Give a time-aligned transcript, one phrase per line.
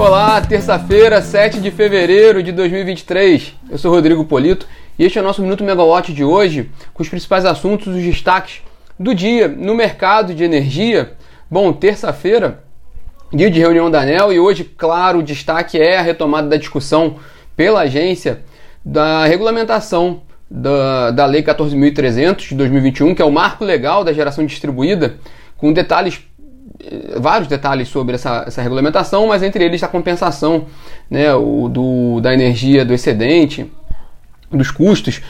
[0.00, 3.54] Olá, terça-feira, 7 de fevereiro de 2023.
[3.68, 4.66] Eu sou Rodrigo Polito
[4.98, 8.62] e este é o nosso Minuto Megawatt de hoje, com os principais assuntos, os destaques
[8.98, 11.12] do dia no mercado de energia.
[11.50, 12.64] Bom, terça-feira,
[13.30, 17.16] dia de reunião da ANEL e hoje, claro, o destaque é a retomada da discussão
[17.54, 18.40] pela agência
[18.82, 24.46] da regulamentação da, da Lei 14.300 de 2021, que é o marco legal da geração
[24.46, 25.16] distribuída,
[25.58, 26.22] com detalhes
[27.18, 30.66] vários detalhes sobre essa, essa regulamentação, mas entre eles a compensação
[31.10, 33.70] né, o, do, da energia do excedente,
[34.50, 35.20] dos custos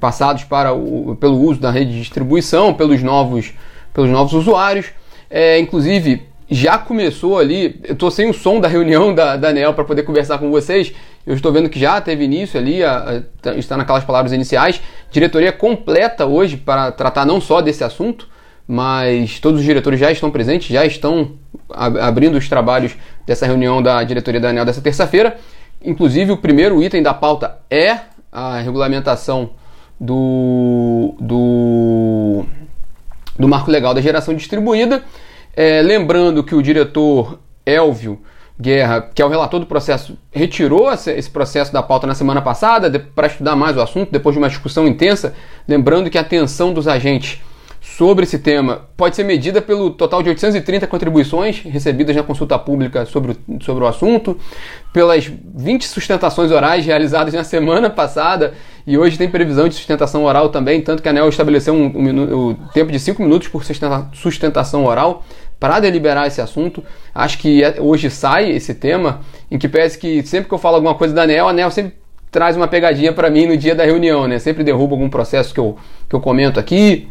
[0.00, 3.52] passados para o, pelo uso da rede de distribuição, pelos novos,
[3.92, 4.86] pelos novos usuários.
[5.30, 9.74] É, inclusive, já começou ali, eu estou sem o som da reunião da, da ANEL
[9.74, 10.92] para poder conversar com vocês,
[11.26, 15.52] eu estou vendo que já teve início ali, a, a, está naquelas palavras iniciais, diretoria
[15.52, 18.28] completa hoje para tratar não só desse assunto,
[18.66, 21.32] mas todos os diretores já estão presentes, já estão
[21.70, 25.36] abrindo os trabalhos dessa reunião da diretoria da ANEL dessa terça-feira.
[25.82, 28.00] Inclusive, o primeiro item da pauta é
[28.32, 29.50] a regulamentação
[30.00, 32.44] do, do,
[33.38, 35.02] do marco legal da geração distribuída.
[35.54, 38.20] É, lembrando que o diretor Elvio
[38.58, 42.90] Guerra, que é o relator do processo, retirou esse processo da pauta na semana passada
[43.14, 45.34] para estudar mais o assunto, depois de uma discussão intensa.
[45.68, 47.40] Lembrando que a atenção dos agentes
[47.94, 53.06] sobre esse tema pode ser medida pelo total de 830 contribuições recebidas na consulta pública
[53.06, 54.36] sobre o, sobre o assunto,
[54.92, 60.48] pelas 20 sustentações orais realizadas na semana passada e hoje tem previsão de sustentação oral
[60.48, 63.62] também, tanto que a ANEL estabeleceu um, um, um tempo de 5 minutos por
[64.12, 65.24] sustentação oral
[65.58, 66.82] para deliberar esse assunto.
[67.14, 69.20] Acho que é, hoje sai esse tema,
[69.50, 71.94] em que parece que sempre que eu falo alguma coisa da ANEL, a ANEL sempre
[72.30, 74.38] traz uma pegadinha para mim no dia da reunião, né?
[74.38, 75.76] Sempre derruba algum processo que eu,
[76.08, 77.08] que eu comento aqui,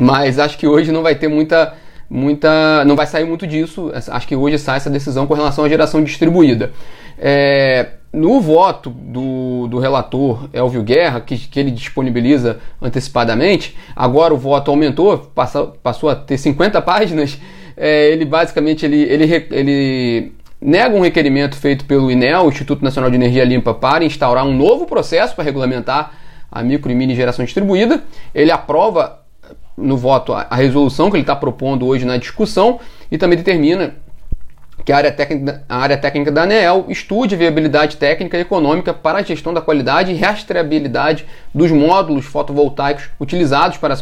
[0.00, 1.74] mas acho que hoje não vai ter muita
[2.08, 3.92] muita não vai sair muito disso.
[4.08, 6.72] Acho que hoje sai essa decisão com relação à geração distribuída.
[7.18, 14.36] É, no voto do, do relator Elvio Guerra, que, que ele disponibiliza antecipadamente, agora o
[14.36, 17.38] voto aumentou, passou, passou a ter 50 páginas.
[17.76, 23.16] É, ele basicamente ele, ele, ele nega um requerimento feito pelo INEL, Instituto Nacional de
[23.16, 26.12] Energia Limpa, para instaurar um novo processo para regulamentar
[26.50, 28.02] a micro e mini geração distribuída.
[28.34, 29.19] Ele aprova
[29.80, 32.78] no voto a, resolução que ele está propondo hoje na discussão
[33.10, 33.94] e também determina
[34.84, 39.18] que a área, técnica, a área técnica da ANEEL estude viabilidade técnica e econômica para
[39.18, 43.94] a gestão da qualidade e rastreabilidade dos módulos fotovoltaicos utilizados para,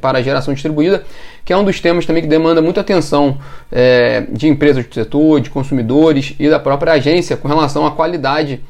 [0.00, 1.02] para a geração distribuída,
[1.44, 3.38] que é um dos temas também que demanda muita atenção
[3.72, 8.60] é, de empresas do setor, de consumidores e da própria agência com relação à qualidade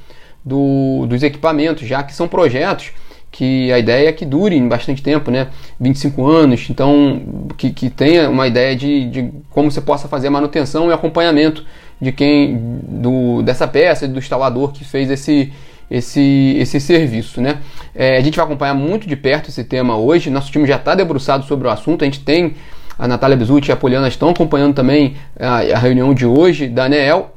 [0.44, 2.92] do, dos equipamentos, já que são projetos
[3.30, 5.48] que a ideia é que dure bastante tempo, né?
[5.78, 10.30] 25 anos, então que, que tenha uma ideia de, de como você possa fazer a
[10.30, 11.64] manutenção e acompanhamento
[12.00, 15.52] de quem do, dessa peça, do instalador que fez esse,
[15.90, 17.40] esse, esse serviço.
[17.40, 17.58] Né?
[17.94, 20.94] É, a gente vai acompanhar muito de perto esse tema hoje, nosso time já está
[20.94, 22.54] debruçado sobre o assunto, a gente tem
[22.98, 26.84] a Natália Bizuti e a Poliana estão acompanhando também a, a reunião de hoje da
[26.84, 27.34] ANEEL,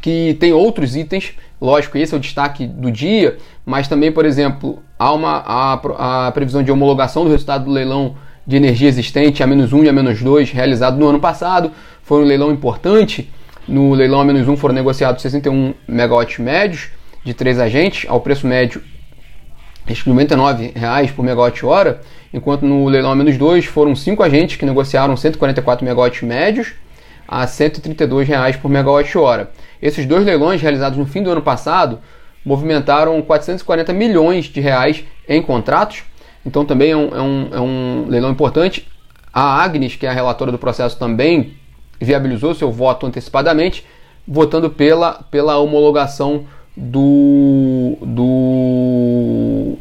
[0.00, 4.82] que tem outros itens, lógico, esse é o destaque do dia, mas também, por exemplo,
[4.98, 9.46] há uma a, a previsão de homologação do resultado do leilão de energia existente a
[9.46, 11.70] menos 1 e a menos 2 realizado no ano passado.
[12.02, 13.30] Foi um leilão importante.
[13.66, 16.88] No leilão a menos 1 foram negociados 61 megawatts médios
[17.24, 18.82] de três agentes, ao preço médio
[19.86, 22.00] de 99 reais por megawatt-hora,
[22.32, 26.72] enquanto no leilão a menos 2 foram cinco agentes que negociaram 144 megawatts médios
[27.26, 29.50] a 132 reais por megawatt-hora.
[29.80, 32.00] Esses dois leilões realizados no fim do ano passado
[32.44, 36.02] movimentaram 440 milhões de reais em contratos,
[36.44, 38.88] então também é um, é um, é um leilão importante.
[39.32, 41.54] A Agnes, que é a relatora do processo, também
[42.00, 43.86] viabilizou seu voto antecipadamente,
[44.26, 46.44] votando pela, pela homologação
[46.76, 49.78] do, do,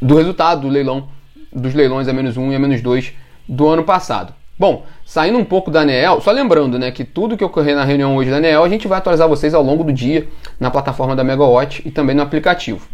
[0.00, 1.08] do resultado do leilão,
[1.52, 3.12] dos leilões a menos 1 e a menos 2
[3.48, 4.32] do ano passado.
[4.60, 8.14] Bom, saindo um pouco da ANEEL, só lembrando né, que tudo que ocorrer na reunião
[8.14, 10.28] hoje da ANEEL, a gente vai atualizar vocês ao longo do dia
[10.60, 12.86] na plataforma da Megawatt e também no aplicativo.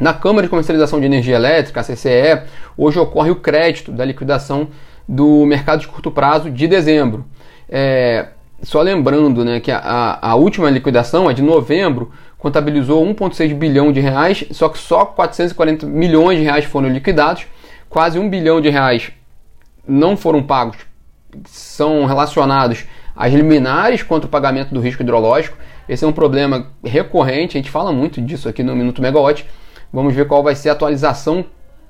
[0.00, 2.40] Na Câmara de Comercialização de Energia Elétrica, a CCE,
[2.74, 4.68] hoje ocorre o crédito da liquidação
[5.06, 7.26] do mercado de curto prazo de dezembro.
[7.68, 8.28] É,
[8.62, 14.00] só lembrando né, que a, a, última liquidação, a de novembro, contabilizou 1,6 bilhão de
[14.00, 17.46] reais, só que só 440 milhões de reais foram liquidados,
[17.90, 19.12] quase 1 bilhão de reais
[19.88, 20.76] não foram pagos
[21.46, 25.56] são relacionados às liminares contra o pagamento do risco hidrológico.
[25.88, 29.46] Esse é um problema recorrente, a gente fala muito disso aqui no Minuto Megawatt.
[29.92, 31.44] Vamos ver qual vai ser a atualização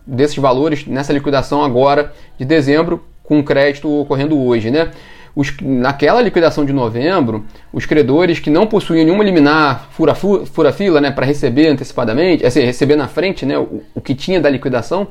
[0.06, 4.90] desses valores nessa liquidação agora de dezembro, com crédito ocorrendo hoje, né?
[5.38, 11.12] os, naquela liquidação de novembro, os credores que não possuíam nenhuma liminar fura-fila fura né,
[11.12, 15.06] para receber antecipadamente, assim, receber na frente né, o, o que tinha da liquidação,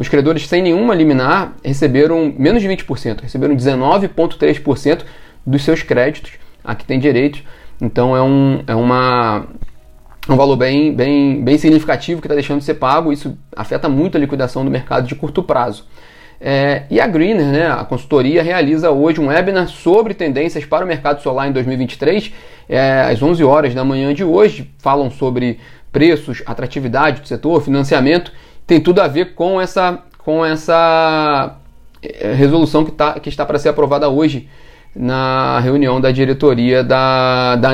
[0.00, 5.02] os credores sem nenhuma liminar receberam menos de 20%, receberam 19,3%
[5.44, 6.32] dos seus créditos
[6.64, 7.40] a que tem direito.
[7.78, 9.44] Então é um, é uma,
[10.26, 13.12] um valor bem, bem, bem significativo que está deixando de ser pago.
[13.12, 15.86] Isso afeta muito a liquidação do mercado de curto prazo.
[16.40, 20.88] É, e a Greener, né, a consultoria, realiza hoje um webinar sobre tendências para o
[20.88, 22.32] mercado solar em 2023,
[22.70, 24.70] é, às 11 horas da manhã de hoje.
[24.78, 25.60] Falam sobre
[25.92, 28.32] preços, atratividade do setor, financiamento.
[28.70, 31.56] Tem tudo a ver com essa, com essa
[32.00, 34.48] é, resolução que, tá, que está para ser aprovada hoje
[34.94, 37.70] na reunião da diretoria da, da.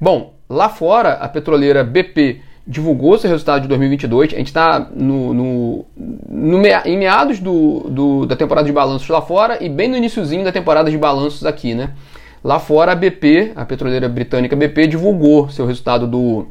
[0.00, 4.34] Bom, lá fora, a petroleira BP divulgou seu resultado de 2022.
[4.34, 5.84] A gente está no, no,
[6.28, 10.42] no, em meados do, do, da temporada de balanços lá fora e bem no iníciozinho
[10.42, 11.90] da temporada de balanços aqui, né?
[12.42, 16.48] Lá fora, a BP, a petroleira britânica BP, divulgou seu resultado do,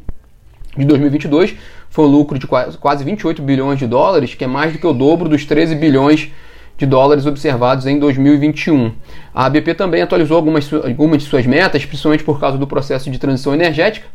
[0.78, 1.54] de 2022.
[1.92, 4.88] Foi um lucro de quase, quase 28 bilhões de dólares, que é mais do que
[4.88, 6.32] o dobro dos 13 bilhões
[6.78, 8.94] de dólares observados em 2021.
[9.34, 13.20] A BP também atualizou algumas, algumas de suas metas, principalmente por causa do processo de
[13.20, 14.08] transição energética,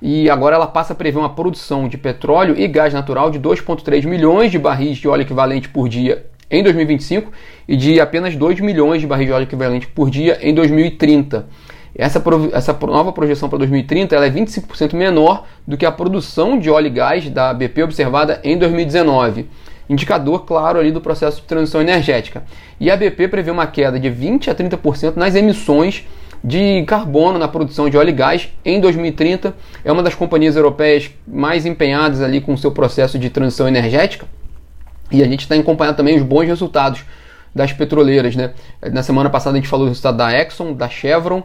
[0.00, 4.06] e agora ela passa a prever uma produção de petróleo e gás natural de 2,3
[4.06, 7.30] milhões de barris de óleo equivalente por dia em 2025
[7.68, 11.46] e de apenas 2 milhões de barris de óleo equivalente por dia em 2030.
[11.98, 12.22] Essa,
[12.52, 16.86] essa nova projeção para 2030 ela é 25% menor do que a produção de óleo
[16.86, 19.46] e gás da BP observada em 2019
[19.88, 22.44] indicador claro ali do processo de transição energética.
[22.78, 26.06] E a BP prevê uma queda de 20 a 30% nas emissões
[26.44, 29.54] de carbono na produção de óleo e gás em 2030.
[29.84, 34.26] É uma das companhias europeias mais empenhadas ali com o seu processo de transição energética.
[35.10, 37.04] E a gente está acompanhando também os bons resultados
[37.54, 38.36] das petroleiras.
[38.36, 38.52] Né?
[38.92, 41.42] Na semana passada a gente falou do resultado da Exxon, da Chevron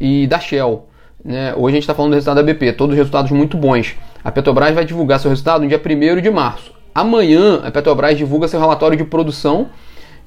[0.00, 0.88] e da Shell.
[1.24, 1.54] Né?
[1.54, 3.94] Hoje a gente está falando do resultado da BP, todos os resultados muito bons.
[4.24, 6.72] A Petrobras vai divulgar seu resultado no dia 1 de março.
[6.94, 9.70] Amanhã a Petrobras divulga seu relatório de produção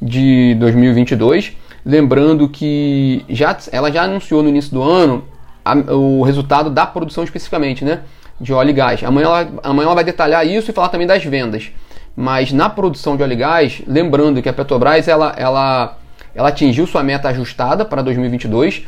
[0.02, 5.24] de 2022, lembrando que já, ela já anunciou no início do ano
[5.64, 8.02] a, o resultado da produção especificamente, né,
[8.40, 9.04] de óleo e gás.
[9.04, 11.72] Amanhã ela, amanhã ela vai detalhar isso e falar também das vendas.
[12.16, 15.98] Mas na produção de óleo e gás, lembrando que a Petrobras ela, ela,
[16.34, 18.84] ela atingiu sua meta ajustada para 2022,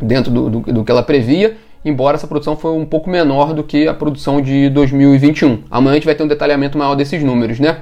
[0.00, 3.62] dentro do, do, do que ela previa, embora essa produção foi um pouco menor do
[3.62, 5.64] que a produção de 2021.
[5.70, 7.78] Amanhã a gente vai ter um detalhamento maior desses números, né?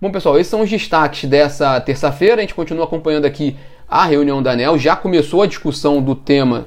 [0.00, 2.36] Bom, pessoal, esses são os destaques dessa terça-feira.
[2.36, 3.56] A gente continua acompanhando aqui
[3.88, 4.78] a reunião da ANEL.
[4.78, 6.66] Já começou a discussão do tema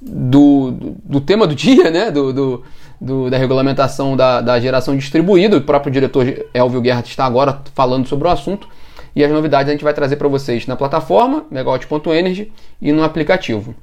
[0.00, 2.10] do, do, do tema do dia, né?
[2.10, 2.64] Do, do,
[3.00, 5.56] do, da regulamentação da, da geração distribuída.
[5.56, 8.68] O próprio diretor Elvio Guerra está agora falando sobre o assunto.
[9.14, 13.74] E as novidades a gente vai trazer para vocês na plataforma megawatt.energy e no aplicativo.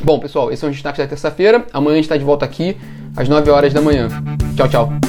[0.00, 1.66] Bom, pessoal, esses são os destaques da terça-feira.
[1.72, 2.76] Amanhã a gente está de volta aqui
[3.16, 4.08] às 9 horas da manhã.
[4.56, 5.07] Tchau, tchau.